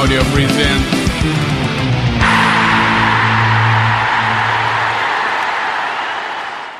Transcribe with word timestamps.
Audio 0.00 0.22
present. 0.32 0.82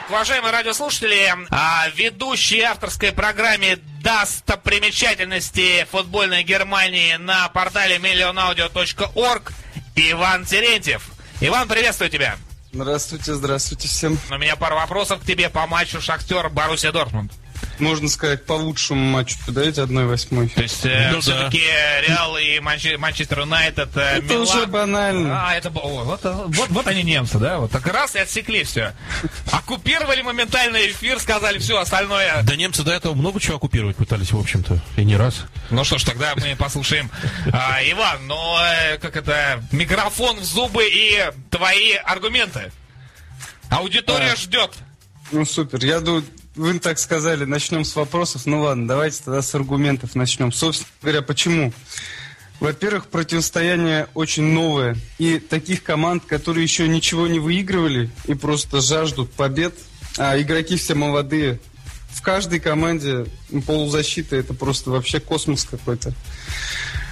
Уважаемые 0.08 0.52
радиослушатели, 0.52 1.30
а, 1.50 1.88
ведущий 1.94 2.62
авторской 2.62 3.12
программе 3.12 3.78
достопримечательности 4.02 5.86
футбольной 5.90 6.44
Германии 6.44 7.16
на 7.16 7.46
портале 7.50 7.98
millionaudio.org 7.98 9.52
Иван 9.96 10.46
Терентьев. 10.46 11.10
Иван, 11.42 11.68
приветствую 11.68 12.08
тебя. 12.08 12.38
Здравствуйте, 12.72 13.34
здравствуйте 13.34 13.86
всем. 13.86 14.18
У 14.30 14.38
меня 14.38 14.56
пара 14.56 14.76
вопросов 14.76 15.20
к 15.20 15.26
тебе 15.26 15.50
по 15.50 15.66
матчу 15.66 16.00
Шахтер 16.00 16.48
Боруссия 16.48 16.90
Дортмунд. 16.90 17.32
Можно 17.80 18.08
сказать, 18.08 18.44
по 18.46 18.52
лучшему 18.54 19.00
матчу 19.10 19.36
подаете 19.46 19.82
1-8. 19.82 20.48
То 20.54 20.62
есть 20.62 20.84
э, 20.86 21.08
Ну 21.10 21.16
да. 21.16 21.20
все-таки 21.20 21.62
Реал 22.06 22.36
и 22.38 22.58
Манче- 22.58 22.98
Манчестер 22.98 23.40
Юнайтед, 23.40 23.96
э, 23.96 24.00
Это 24.18 24.22
Милан. 24.22 24.42
уже 24.42 24.66
банально. 24.66 25.48
А, 25.48 25.54
это 25.54 25.70
о, 25.70 26.04
вот, 26.04 26.20
вот, 26.22 26.68
вот 26.68 26.86
они 26.86 27.02
немцы, 27.02 27.38
да? 27.38 27.58
Вот 27.58 27.70
так 27.70 27.86
раз 27.86 28.14
и 28.16 28.18
отсекли 28.18 28.64
все. 28.64 28.92
Оккупировали 29.50 30.22
моментально 30.22 30.76
эфир, 30.88 31.18
сказали 31.18 31.58
все 31.58 31.78
остальное. 31.78 32.42
Да 32.42 32.56
немцы 32.56 32.82
до 32.82 32.92
этого 32.92 33.14
много 33.14 33.40
чего 33.40 33.56
оккупировать 33.56 33.96
пытались, 33.96 34.32
в 34.32 34.38
общем-то, 34.38 34.80
и 34.96 35.04
не 35.04 35.16
раз. 35.16 35.44
Ну 35.70 35.82
что 35.84 35.98
ж, 35.98 36.04
тогда 36.04 36.34
мы 36.36 36.54
послушаем. 36.56 37.10
А, 37.52 37.78
Иван, 37.82 38.26
ну 38.26 38.56
э, 38.58 38.98
как 38.98 39.16
это, 39.16 39.62
микрофон 39.72 40.38
в 40.40 40.44
зубы 40.44 40.84
и 40.86 41.30
твои 41.50 41.94
аргументы. 41.94 42.72
Аудитория 43.70 44.32
А. 44.32 44.36
ждет. 44.36 44.72
Ну 45.32 45.44
супер. 45.44 45.84
Я 45.84 46.00
думаю, 46.00 46.24
вы 46.60 46.78
так 46.78 46.98
сказали, 46.98 47.44
начнем 47.44 47.84
с 47.84 47.96
вопросов. 47.96 48.42
Ну 48.44 48.60
ладно, 48.60 48.86
давайте 48.86 49.22
тогда 49.24 49.40
с 49.40 49.54
аргументов 49.54 50.14
начнем. 50.14 50.52
Собственно 50.52 50.90
говоря, 51.00 51.22
почему? 51.22 51.72
Во-первых, 52.60 53.06
противостояние 53.06 54.08
очень 54.12 54.42
новое. 54.42 54.96
И 55.18 55.38
таких 55.38 55.82
команд, 55.82 56.24
которые 56.26 56.62
еще 56.62 56.86
ничего 56.86 57.26
не 57.26 57.38
выигрывали 57.38 58.10
и 58.26 58.34
просто 58.34 58.82
жаждут 58.82 59.32
побед, 59.32 59.74
а 60.18 60.38
игроки 60.38 60.76
все 60.76 60.94
молодые. 60.94 61.58
В 62.10 62.20
каждой 62.20 62.60
команде 62.60 63.24
полузащита 63.66 64.36
это 64.36 64.52
просто 64.52 64.90
вообще 64.90 65.20
космос 65.20 65.64
какой-то. 65.64 66.12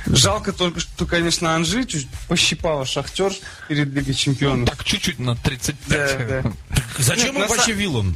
Жалко 0.05 0.53
только, 0.53 0.80
что, 0.80 1.06
конечно, 1.06 1.55
Анжи 1.55 1.84
чуть 1.84 2.08
пощипала 2.28 2.84
Шахтер 2.84 3.33
перед 3.69 3.89
Лигой 3.89 4.14
Чемпионов. 4.14 4.69
Так 4.69 4.84
чуть-чуть 4.84 5.19
на 5.19 5.36
35. 5.36 5.89
Да, 5.89 6.42
да. 6.42 6.53
Зачем 6.98 7.34
Нет, 7.34 7.34
на 7.34 7.47
вообще 7.47 7.73
са- 7.73 7.77
Виллан? 7.77 8.14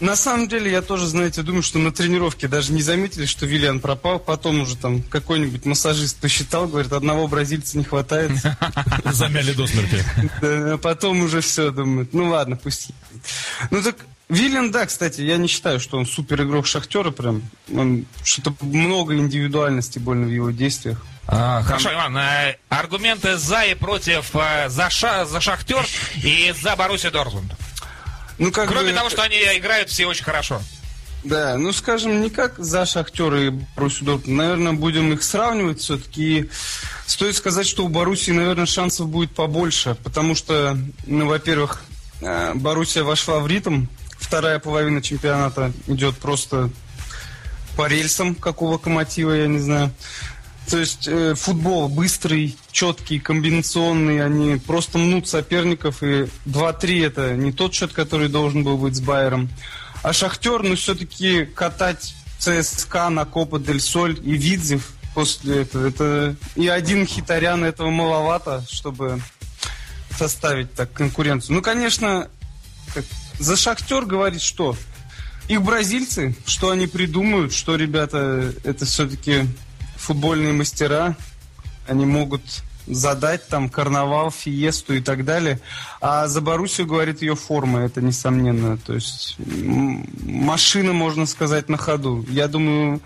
На 0.00 0.14
самом 0.16 0.48
деле, 0.48 0.70
я 0.70 0.80
тоже, 0.82 1.06
знаете, 1.06 1.42
думаю, 1.42 1.62
что 1.62 1.78
на 1.78 1.90
тренировке 1.92 2.46
даже 2.46 2.72
не 2.72 2.82
заметили, 2.82 3.26
что 3.26 3.46
Виллиан 3.46 3.80
пропал. 3.80 4.18
Потом 4.20 4.60
уже 4.60 4.76
там 4.76 5.02
какой-нибудь 5.02 5.64
массажист 5.64 6.18
посчитал, 6.18 6.68
говорит, 6.68 6.92
одного 6.92 7.26
бразильца 7.26 7.76
не 7.78 7.84
хватает. 7.84 8.30
Замяли 9.04 9.52
до 9.52 9.66
смерти. 9.66 10.04
А 10.42 10.78
потом 10.78 11.22
уже 11.22 11.40
все 11.40 11.70
думают. 11.70 12.14
Ну 12.14 12.28
ладно, 12.28 12.56
пусть. 12.56 12.90
Ну 13.70 13.82
так, 13.82 13.96
Виллиан, 14.28 14.70
да, 14.70 14.86
кстати, 14.86 15.22
я 15.22 15.36
не 15.36 15.48
считаю, 15.48 15.80
что 15.80 15.96
он 15.98 16.06
супер 16.06 16.42
игрок 16.42 16.66
Шахтера 16.66 17.10
прям. 17.10 17.42
Он 17.74 18.04
что-то 18.22 18.54
много 18.60 19.16
индивидуальности 19.16 19.98
больно 19.98 20.26
в 20.26 20.30
его 20.30 20.50
действиях. 20.50 21.04
А, 21.26 21.62
хорошо, 21.62 21.92
Иван, 21.92 22.16
э, 22.16 22.56
аргументы 22.70 23.36
за 23.36 23.62
и 23.64 23.74
против 23.74 24.30
э, 24.34 24.68
за, 24.68 24.88
Ша- 24.88 25.26
за 25.26 25.40
Шахтер 25.42 25.86
и 26.22 26.54
за 26.62 26.74
Боруссия 26.74 27.10
Дортмунд. 27.10 27.52
Ну, 28.38 28.52
как 28.52 28.68
Кроме 28.68 28.90
бы- 28.90 28.96
того, 28.96 29.10
что 29.10 29.22
они 29.22 29.36
играют 29.36 29.90
все 29.90 30.06
очень 30.06 30.24
хорошо. 30.24 30.60
Да, 31.24 31.56
ну 31.58 31.72
скажем, 31.72 32.22
не 32.22 32.30
как 32.30 32.58
за 32.58 32.86
Шахтер 32.86 33.34
и 33.34 33.50
Боруссию 33.50 34.04
Дортмунд. 34.06 34.38
Наверное, 34.38 34.72
будем 34.72 35.12
их 35.12 35.22
сравнивать 35.24 35.80
все-таки. 35.80 36.48
Стоит 37.06 37.34
сказать, 37.36 37.66
что 37.66 37.84
у 37.84 37.88
Боруссии, 37.88 38.30
наверное, 38.30 38.66
шансов 38.66 39.08
будет 39.08 39.34
побольше, 39.34 39.96
потому 40.04 40.36
что, 40.36 40.78
ну, 41.06 41.26
во-первых, 41.26 41.82
э, 42.20 42.52
Боруссия 42.54 43.02
вошла 43.02 43.40
в 43.40 43.48
ритм. 43.48 43.86
Вторая 44.18 44.58
половина 44.60 45.02
чемпионата 45.02 45.72
идет 45.88 46.16
просто 46.18 46.70
по 47.76 47.86
рельсам, 47.86 48.34
как 48.34 48.62
у 48.62 48.66
локомотива, 48.66 49.32
я 49.32 49.46
не 49.48 49.58
знаю. 49.58 49.90
То 50.70 50.78
есть 50.78 51.08
э, 51.08 51.34
футбол 51.34 51.88
быстрый, 51.88 52.56
четкий, 52.72 53.18
комбинационный, 53.18 54.22
они 54.24 54.56
просто 54.56 54.98
мнут 54.98 55.26
соперников, 55.26 56.02
и 56.02 56.26
2-3 56.44 57.06
это 57.06 57.36
не 57.36 57.52
тот 57.52 57.72
счет, 57.72 57.92
который 57.94 58.28
должен 58.28 58.64
был 58.64 58.76
быть 58.76 58.94
с 58.94 59.00
Байером. 59.00 59.48
А 60.02 60.12
Шахтер, 60.12 60.62
ну, 60.62 60.76
все-таки 60.76 61.46
катать 61.46 62.14
ЦСКА 62.38 63.08
на 63.08 63.24
Копа 63.24 63.58
Дель 63.58 63.80
Соль 63.80 64.18
и 64.22 64.32
Видзев 64.36 64.92
после 65.14 65.62
этого, 65.62 65.88
это 65.88 66.36
и 66.54 66.68
один 66.68 67.06
хитарян 67.06 67.64
этого 67.64 67.90
маловато, 67.90 68.62
чтобы 68.70 69.20
составить 70.16 70.74
так 70.74 70.92
конкуренцию. 70.92 71.56
Ну, 71.56 71.62
конечно, 71.62 72.28
как- 72.94 73.04
за 73.38 73.56
Шахтер 73.56 74.04
говорить 74.04 74.42
что? 74.42 74.76
Их 75.48 75.62
бразильцы, 75.62 76.36
что 76.44 76.70
они 76.70 76.86
придумают, 76.86 77.54
что 77.54 77.74
ребята, 77.76 78.52
это 78.64 78.84
все-таки 78.84 79.46
футбольные 79.98 80.52
мастера, 80.52 81.16
они 81.86 82.06
могут 82.06 82.42
задать 82.86 83.46
там 83.48 83.68
карнавал, 83.68 84.30
фиесту 84.30 84.94
и 84.94 85.00
так 85.00 85.24
далее. 85.24 85.60
А 86.00 86.26
за 86.26 86.40
Боруссию 86.40 86.86
говорит 86.86 87.22
ее 87.22 87.34
форма, 87.34 87.80
это 87.80 88.00
несомненно. 88.00 88.78
То 88.78 88.94
есть 88.94 89.36
машина, 89.38 90.92
можно 90.92 91.26
сказать, 91.26 91.68
на 91.68 91.76
ходу. 91.76 92.24
Я 92.30 92.48
думаю, 92.48 93.00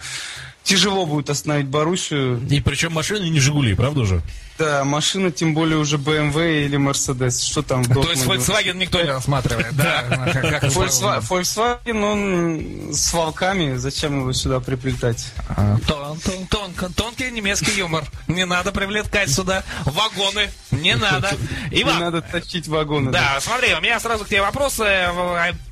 тяжело 0.63 1.07
будет 1.07 1.31
остановить 1.31 1.67
Боруссию. 1.67 2.41
И 2.49 2.61
причем 2.61 2.93
машины 2.93 3.29
не 3.29 3.41
Жигули, 3.41 3.75
правда 3.75 4.05
же? 4.05 4.23
Да, 4.59 4.85
машина, 4.85 5.33
тем 5.33 5.55
более 5.55 5.79
уже 5.79 5.97
BMW 5.97 6.67
или 6.67 6.79
Mercedes. 6.79 7.43
Что 7.51 7.63
там 7.63 7.85
То 7.85 8.09
есть? 8.11 8.25
Volkswagen 8.25 8.75
никто 8.75 9.03
не 9.03 9.09
рассматривает, 9.09 9.75
да? 9.75 10.05
Volkswagen, 10.63 12.05
он 12.05 12.95
с 12.95 13.13
волками, 13.13 13.77
зачем 13.77 14.21
его 14.21 14.33
сюда 14.33 14.61
приплетать? 14.61 15.33
А, 15.49 15.79
Тонкий 16.97 17.31
немецкий 17.31 17.77
юмор. 17.79 18.05
Не 18.29 18.45
надо 18.45 18.73
привлекать 18.73 19.31
сюда 19.33 19.65
вагоны. 19.85 20.51
Не 20.71 20.97
надо. 20.97 21.31
Не 21.73 21.85
надо 21.85 22.21
тащить 22.23 22.69
вагоны. 22.69 23.11
Да, 23.11 23.39
смотри, 23.41 23.75
у 23.75 23.81
меня 23.81 23.99
сразу 24.01 24.25
к 24.25 24.29
тебе 24.29 24.43
вопросы. 24.43 24.85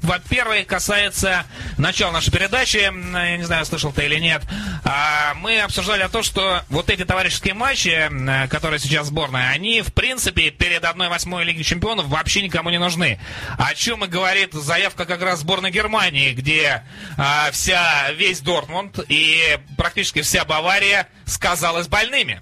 Во-первых, 0.03 0.67
касается 0.67 1.45
начала 1.77 2.11
нашей 2.11 2.31
передачи. 2.31 2.79
Я 2.79 3.37
не 3.37 3.45
знаю, 3.45 3.65
слышал 3.67 3.93
ты 3.93 4.07
или 4.07 4.17
нет. 4.17 4.43
А, 4.85 5.35
Мы 5.35 5.61
обсуждали 5.61 6.09
то, 6.11 6.23
что 6.23 6.63
вот 6.69 6.91
эти 6.91 7.05
товарищеские 7.05 7.55
матчи, 7.55 8.11
которые 8.49 8.81
сейчас 8.81 9.09
сборная, 9.09 9.51
они, 9.51 9.83
в 9.83 9.93
принципе, 9.93 10.51
перед 10.51 10.83
1-8 10.83 11.45
Лиги 11.45 11.63
Чемпионов 11.63 12.07
вообще 12.07 12.43
никому 12.43 12.71
не 12.71 12.79
нужны. 12.79 13.21
О 13.59 13.75
чем 13.75 14.05
и 14.05 14.09
говорит 14.09 14.53
заявка 14.55 15.05
как 15.05 15.23
раз 15.23 15.41
сборной 15.41 15.71
Германии, 15.71 16.33
где 16.33 16.83
а, 17.17 17.51
вся, 17.53 18.11
весь 18.13 18.41
Дортмунд 18.41 19.01
и 19.09 19.59
практически 19.77 20.23
вся 20.23 20.45
Бавария 20.45 21.09
сказалась 21.27 21.89
больными. 21.89 22.41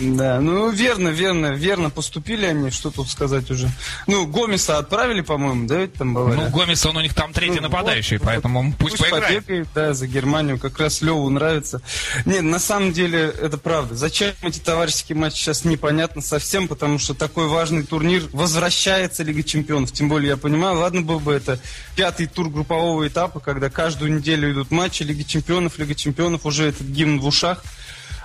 Да, 0.00 0.40
ну 0.40 0.70
верно, 0.70 1.08
верно, 1.08 1.48
верно 1.48 1.90
поступили 1.90 2.46
они, 2.46 2.70
что 2.70 2.90
тут 2.90 3.08
сказать 3.08 3.50
уже. 3.50 3.70
Ну, 4.06 4.26
Гомеса 4.26 4.78
отправили, 4.78 5.20
по-моему, 5.20 5.66
да, 5.66 5.76
ведь 5.76 5.94
там 5.94 6.14
Бавария? 6.14 6.44
Ну, 6.44 6.50
Гомес, 6.50 6.84
он 6.86 6.96
у 6.96 7.00
них 7.00 7.14
там 7.14 7.32
третий 7.32 7.56
Ну, 7.56 7.62
нападающий, 7.62 8.16
вот, 8.16 8.26
поэтому 8.26 8.72
пусть, 8.78 8.98
поиграет. 8.98 9.44
побегает, 9.44 9.68
да, 9.74 9.94
за 9.94 10.06
Германию. 10.06 10.58
Как 10.58 10.78
раз 10.78 11.02
Леву 11.02 11.28
нравится. 11.28 11.82
Нет, 12.24 12.42
на 12.42 12.58
самом 12.58 12.92
деле 12.92 13.32
это 13.40 13.58
правда. 13.58 13.94
Зачем 13.94 14.32
эти 14.42 14.58
товарищеские 14.58 15.18
матчи 15.18 15.36
сейчас 15.36 15.64
непонятно 15.64 16.22
совсем, 16.22 16.66
потому 16.66 16.98
что 16.98 17.14
такой 17.14 17.46
важный 17.46 17.82
турнир 17.82 18.24
возвращается 18.32 19.22
Лига 19.22 19.42
Чемпионов. 19.42 19.92
Тем 19.92 20.08
более, 20.08 20.30
я 20.30 20.36
понимаю, 20.36 20.78
ладно 20.78 21.02
был 21.02 21.20
бы 21.20 21.32
это 21.32 21.58
пятый 21.94 22.26
тур 22.26 22.48
группового 22.48 23.06
этапа, 23.06 23.40
когда 23.40 23.68
каждую 23.68 24.14
неделю 24.14 24.50
идут 24.52 24.70
матчи 24.70 25.02
Лиги 25.02 25.22
Чемпионов, 25.22 25.78
Лига 25.78 25.94
Чемпионов, 25.94 26.46
уже 26.46 26.68
этот 26.68 26.86
гимн 26.86 27.20
в 27.20 27.26
ушах. 27.26 27.62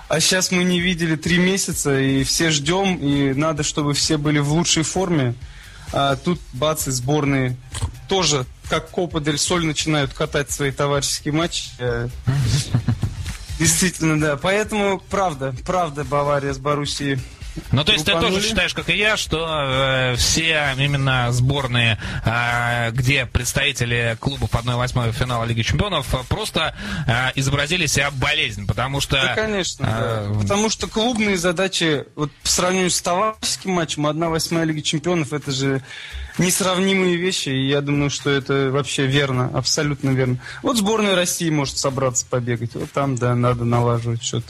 А 0.08 0.20
сейчас 0.20 0.52
мы 0.52 0.62
не 0.64 0.80
видели 0.80 1.16
три 1.16 1.38
месяца, 1.38 1.98
и 1.98 2.22
все 2.22 2.50
ждем, 2.50 2.96
и 2.96 3.32
надо, 3.34 3.62
чтобы 3.62 3.92
все 3.92 4.16
были 4.16 4.38
в 4.38 4.52
лучшей 4.52 4.84
форме. 4.84 5.34
А 5.92 6.16
тут, 6.16 6.40
бац, 6.52 6.86
и 6.86 6.90
сборные 6.90 7.56
тоже, 8.08 8.46
как 8.68 8.90
Копа 8.90 9.20
Дель 9.20 9.38
Соль, 9.38 9.64
начинают 9.64 10.12
катать 10.12 10.50
свои 10.50 10.70
товарищеские 10.70 11.32
матчи. 11.34 11.70
Э, 11.78 12.08
Действительно, 13.58 14.20
да. 14.20 14.36
Поэтому, 14.36 15.00
правда, 15.10 15.54
правда, 15.64 16.04
Бавария 16.04 16.52
с 16.52 16.58
Боруссией. 16.58 17.18
Ну, 17.72 17.84
то 17.84 17.92
есть 17.92 18.04
ты 18.04 18.12
Группанули. 18.12 18.36
тоже 18.36 18.48
считаешь, 18.48 18.74
как 18.74 18.88
и 18.88 18.96
я, 18.96 19.16
что 19.16 19.46
э, 19.48 20.16
все 20.16 20.74
именно 20.78 21.32
сборные, 21.32 21.98
э, 22.24 22.90
где 22.92 23.26
представители 23.26 24.16
клубов 24.20 24.50
1-8 24.50 25.12
финала 25.12 25.44
Лиги 25.44 25.62
Чемпионов, 25.62 26.06
просто 26.28 26.74
э, 27.06 27.32
изобразили 27.34 27.86
себя 27.86 28.10
болезнь, 28.10 28.66
потому 28.66 29.00
что... 29.00 29.16
Да, 29.16 29.34
конечно. 29.34 29.84
э, 29.84 30.30
да. 30.32 30.40
Потому 30.40 30.70
что 30.70 30.86
клубные 30.86 31.36
задачи, 31.36 32.04
вот 32.14 32.30
по 32.42 32.48
сравнению 32.48 32.90
с 32.90 33.00
товарищеским 33.00 33.72
матчем, 33.72 34.06
1-8 34.06 34.64
Лиги 34.64 34.80
Чемпионов, 34.80 35.32
это 35.32 35.50
же 35.50 35.82
несравнимые 36.38 37.16
вещи, 37.16 37.48
и 37.48 37.68
я 37.68 37.80
думаю, 37.80 38.10
что 38.10 38.30
это 38.30 38.70
вообще 38.70 39.06
верно, 39.06 39.50
абсолютно 39.54 40.10
верно. 40.10 40.38
Вот 40.62 40.76
сборная 40.76 41.14
России 41.14 41.50
может 41.50 41.78
собраться 41.78 42.26
побегать, 42.28 42.74
вот 42.74 42.90
там, 42.92 43.16
да, 43.16 43.34
надо 43.34 43.64
налаживать 43.64 44.22
что-то. 44.22 44.46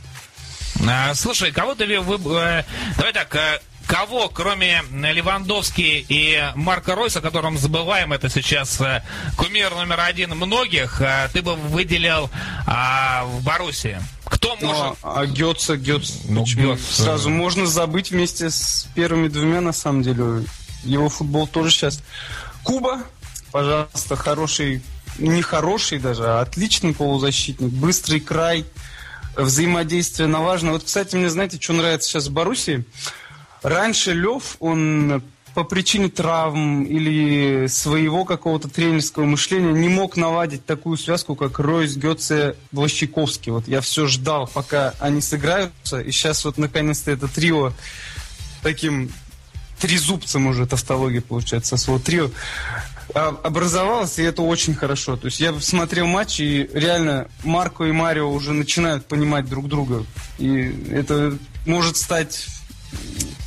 А, 0.88 1.14
слушай, 1.14 1.52
кого 1.52 1.74
ты... 1.74 2.00
Вы, 2.00 2.16
э, 2.16 2.64
давай 2.96 3.12
так, 3.12 3.34
э, 3.34 3.60
кого, 3.86 4.28
кроме 4.28 4.82
Левандовски 4.90 6.04
и 6.08 6.52
Марка 6.54 6.94
Ройса, 6.94 7.20
которым 7.20 7.56
забываем, 7.58 8.12
это 8.12 8.28
сейчас 8.28 8.80
э, 8.80 9.02
кумир 9.36 9.70
номер 9.70 10.00
один 10.00 10.30
многих, 10.30 11.00
ты 11.32 11.42
бы 11.42 11.54
выделил 11.54 12.30
а, 12.66 13.24
в 13.24 13.42
Боруссии? 13.42 13.98
Кто 14.24 14.56
Ну, 14.60 14.68
может... 14.68 14.98
а 15.02 15.24
Гетца, 15.26 15.76
Гетц, 15.76 16.10
Ну, 16.28 16.42
почему? 16.42 16.74
Гетц, 16.74 16.82
Сразу 16.82 17.30
э. 17.30 17.32
можно 17.32 17.66
забыть 17.66 18.10
вместе 18.10 18.50
с 18.50 18.88
первыми 18.94 19.28
двумя, 19.28 19.60
на 19.60 19.72
самом 19.72 20.02
деле. 20.02 20.44
Его 20.84 21.08
футбол 21.08 21.46
тоже 21.46 21.70
сейчас. 21.70 22.00
Куба, 22.62 23.02
пожалуйста, 23.50 24.16
хороший, 24.16 24.82
не 25.18 25.42
хороший 25.42 25.98
даже, 25.98 26.24
а 26.26 26.40
отличный 26.40 26.92
полузащитник, 26.94 27.70
быстрый 27.70 28.20
край, 28.20 28.64
взаимодействие 29.36 30.28
на 30.28 30.40
важно. 30.40 30.72
Вот, 30.72 30.84
кстати, 30.84 31.16
мне 31.16 31.28
знаете, 31.28 31.58
что 31.60 31.72
нравится 31.74 32.08
сейчас 32.08 32.26
в 32.26 32.32
Боруссии? 32.32 32.84
Раньше 33.62 34.12
Лев, 34.12 34.56
он 34.60 35.22
по 35.54 35.64
причине 35.64 36.10
травм 36.10 36.82
или 36.84 37.66
своего 37.66 38.26
какого-то 38.26 38.68
тренерского 38.68 39.24
мышления 39.24 39.72
не 39.72 39.88
мог 39.88 40.16
наладить 40.16 40.66
такую 40.66 40.98
связку, 40.98 41.34
как 41.34 41.58
Ройс, 41.58 41.96
Гетце, 41.96 42.56
Блащиковский. 42.72 43.52
Вот 43.52 43.66
я 43.66 43.80
все 43.80 44.06
ждал, 44.06 44.46
пока 44.52 44.92
они 45.00 45.22
сыграются, 45.22 46.00
и 46.00 46.10
сейчас 46.10 46.44
вот 46.44 46.58
наконец-то 46.58 47.10
это 47.10 47.26
трио 47.26 47.72
таким 48.62 49.10
трезубцем 49.80 50.46
уже 50.46 50.66
тавтология 50.66 51.22
получается, 51.22 51.78
слово 51.78 52.00
трио, 52.00 52.30
а, 53.14 53.28
образовалось, 53.42 54.18
и 54.18 54.22
это 54.22 54.42
очень 54.42 54.74
хорошо. 54.74 55.16
То 55.16 55.26
есть 55.26 55.40
я 55.40 55.58
смотрел 55.60 56.06
матч, 56.06 56.40
и 56.40 56.68
реально 56.72 57.28
Марко 57.44 57.84
и 57.84 57.92
Марио 57.92 58.30
уже 58.30 58.52
начинают 58.52 59.06
понимать 59.06 59.48
друг 59.48 59.68
друга. 59.68 60.04
И 60.38 60.88
это 60.92 61.36
может 61.66 61.96
стать 61.96 62.46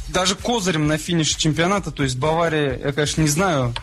даже 0.09 0.35
козырем 0.35 0.87
на 0.87 0.97
финише 0.97 1.37
чемпионата. 1.37 1.91
То 1.91 2.03
есть 2.03 2.17
Бавария, 2.17 2.79
я, 2.83 2.91
конечно, 2.93 3.21
не 3.21 3.27
знаю, 3.27 3.73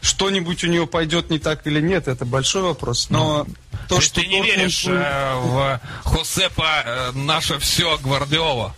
что-нибудь 0.00 0.62
у 0.64 0.68
нее 0.68 0.86
пойдет 0.86 1.30
не 1.30 1.38
так 1.38 1.66
или 1.66 1.80
нет, 1.80 2.06
это 2.08 2.24
большой 2.24 2.62
вопрос. 2.62 3.10
Но 3.10 3.44
То, 3.88 3.96
то, 3.96 4.00
что 4.00 4.20
ты 4.20 4.26
не 4.26 4.38
Дортмунд 4.38 4.56
веришь 4.58 4.84
будет- 4.84 4.98
э, 5.00 5.34
в 5.36 5.80
Хосепа 6.04 6.82
э, 6.84 7.12
наше 7.14 7.58
все 7.58 7.98
Гвардиола? 7.98 8.74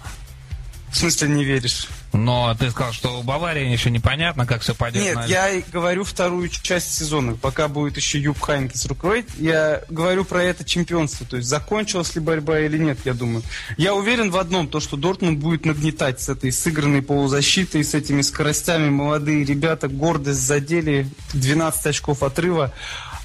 В 0.93 0.97
смысле 0.97 1.29
не 1.29 1.45
веришь? 1.45 1.87
Но 2.13 2.53
ты 2.59 2.71
сказал, 2.71 2.93
что 2.93 3.21
у 3.21 3.23
Баварии 3.23 3.69
еще 3.71 3.91
непонятно, 3.91 4.45
как 4.45 4.63
все 4.63 4.75
пойдет. 4.75 5.03
Нет, 5.03 5.15
на- 5.15 5.27
я 5.27 5.63
говорю 5.73 6.03
вторую 6.03 6.49
часть 6.49 6.93
сезона, 6.99 7.37
пока 7.37 7.69
будет 7.69 7.97
еще 7.97 8.19
Юб 8.19 8.41
Хайнкес 8.41 8.87
руководить. 8.87 9.29
Я 9.39 9.83
говорю 9.89 10.25
про 10.25 10.43
это 10.43 10.65
чемпионство, 10.65 11.25
то 11.25 11.37
есть 11.37 11.49
закончилась 11.49 12.15
ли 12.17 12.21
борьба 12.21 12.59
или 12.61 12.77
нет, 12.79 12.99
я 13.05 13.15
думаю. 13.15 13.45
Я 13.77 13.95
уверен 13.95 14.33
в 14.33 14.37
одном, 14.37 14.67
то, 14.67 14.81
что 14.81 14.97
Дортмунд 14.97 15.39
будет 15.39 15.65
нагнетать 15.65 16.21
с 16.21 16.29
этой 16.29 16.51
сыгранной 16.51 17.03
полузащитой, 17.03 17.85
с 17.85 17.95
этими 17.95 18.23
скоростями. 18.23 18.89
Молодые 18.91 19.45
ребята 19.45 19.87
гордость 19.87 20.41
задели, 20.41 21.07
12 21.35 21.87
очков 21.87 22.25
отрыва. 22.25 22.73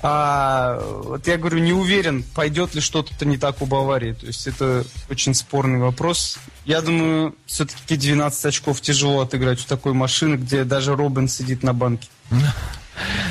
А 0.03 0.79
вот 1.03 1.25
я 1.25 1.37
говорю, 1.37 1.57
не 1.59 1.73
уверен, 1.73 2.21
пойдет 2.35 2.75
ли 2.75 2.81
что-то 2.81 3.25
не 3.25 3.37
так 3.37 3.63
у 3.63 3.65
Баварии. 3.65 4.13
То 4.13 4.27
есть 4.27 4.45
это 4.45 4.85
очень 5.09 5.33
спорный 5.33 5.79
вопрос. 5.79 6.37
Я 6.65 6.81
думаю, 6.81 7.35
все-таки 7.45 7.95
12 7.95 8.45
очков 8.45 8.81
тяжело 8.81 9.21
отыграть 9.21 9.61
у 9.61 9.67
такой 9.67 9.93
машины, 9.93 10.35
где 10.35 10.63
даже 10.63 10.95
Робин 10.95 11.27
сидит 11.27 11.63
на 11.63 11.73
банке. 11.73 12.07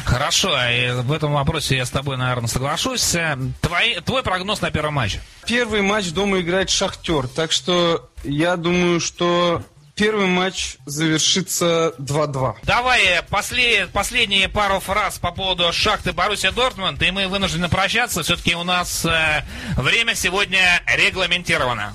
Хорошо, 0.05 0.55
и 0.69 0.91
в 1.03 1.11
этом 1.11 1.33
вопросе 1.33 1.77
я 1.77 1.87
с 1.87 1.91
тобой, 1.91 2.17
наверное, 2.17 2.49
соглашусь. 2.49 3.15
Э, 3.15 3.39
Твой, 3.63 3.95
твой 4.05 4.23
прогноз 4.23 4.61
на 4.61 4.71
первый 4.71 4.91
матч? 4.91 5.19
Первый 5.47 5.81
матч 5.81 6.11
дома 6.11 6.41
играет 6.41 6.69
Шахтер, 6.69 7.27
так 7.29 7.51
что 7.51 8.11
я 8.23 8.57
думаю, 8.57 9.01
что 9.01 9.63
первый 9.95 10.27
матч 10.27 10.77
завершится 10.85 11.95
2-2. 11.99 12.57
Давай 12.65 13.03
э, 13.05 13.23
после, 13.23 13.87
последние 13.87 14.49
пару 14.51 14.81
фраз 14.81 15.19
по 15.19 15.33
поводу 15.33 15.73
Шахты 15.73 16.13
Боруссия 16.13 16.53
Дортмунд, 16.53 17.03
и 17.03 17.11
мы 17.11 17.27
вынуждены 17.27 17.69
прощаться. 17.71 18.23
Все-таки 18.23 18.55
у 18.55 18.65
нас 18.65 19.05
э, 19.07 19.45
время 19.77 20.15
сегодня 20.15 20.83
регламентировано. 20.87 21.95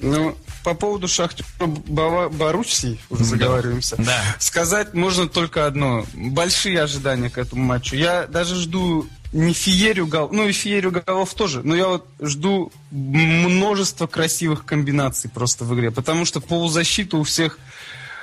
Ну, 0.00 0.36
по 0.66 0.74
поводу 0.74 1.06
Шахтера 1.06 1.46
Боруссии, 1.64 2.98
уже 3.08 3.22
заговариваемся, 3.22 3.94
Да. 3.98 4.20
сказать 4.40 4.94
можно 4.94 5.28
только 5.28 5.64
одно. 5.64 6.04
Большие 6.12 6.82
ожидания 6.82 7.30
к 7.30 7.38
этому 7.38 7.62
матчу. 7.62 7.94
Я 7.94 8.26
даже 8.26 8.56
жду 8.56 9.06
не 9.32 9.52
феерию 9.52 10.08
голов, 10.08 10.32
ну 10.32 10.48
и 10.48 10.50
феерию 10.50 10.90
голов 10.90 11.34
тоже, 11.34 11.62
но 11.62 11.76
я 11.76 11.86
вот 11.86 12.08
жду 12.20 12.72
множество 12.90 14.08
красивых 14.08 14.64
комбинаций 14.64 15.30
просто 15.30 15.64
в 15.64 15.72
игре, 15.72 15.92
потому 15.92 16.24
что 16.24 16.40
полузащита 16.40 17.16
у 17.16 17.22
всех 17.22 17.60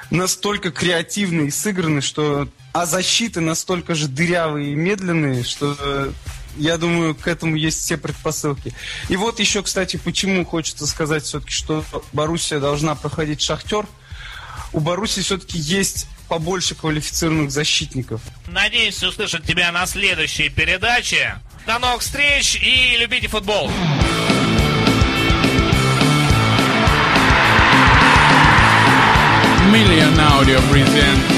настолько 0.10 0.70
креативные 0.72 1.48
и 1.48 1.52
сыграны, 1.52 2.02
что... 2.02 2.50
А 2.74 2.86
защиты 2.86 3.40
настолько 3.40 3.96
же 3.96 4.10
дырявые 4.10 4.74
и 4.74 4.76
медленные, 4.76 5.46
что 5.46 6.12
я 6.58 6.78
думаю, 6.78 7.16
к 7.16 7.28
этому 7.28 7.56
есть 7.56 7.82
все 7.82 7.98
предпосылки. 7.98 8.74
И 9.10 9.16
вот 9.16 9.40
еще, 9.40 9.64
кстати, 9.64 9.98
почему 9.98 10.46
хочется 10.46 10.88
сказать 10.88 11.24
все-таки, 11.24 11.52
что 11.52 11.84
Боруссия 12.12 12.60
должна 12.60 12.96
проходить 12.96 13.42
Шахтер. 13.42 13.86
У 14.72 14.80
Боруссии 14.80 15.22
все-таки 15.22 15.58
есть 15.58 16.08
побольше 16.28 16.76
квалифицированных 16.76 17.52
защитников. 17.52 18.22
Надеюсь 18.48 19.02
услышать 19.04 19.46
тебя 19.46 19.72
на 19.72 19.86
следующей 19.86 20.50
передаче. 20.50 21.36
До 21.66 21.80
новых 21.80 22.02
встреч 22.02 22.56
и 22.56 22.98
любите 22.98 23.28
футбол. 23.28 23.70
Million 29.72 30.16
Audio 30.20 30.62
present 30.70 31.33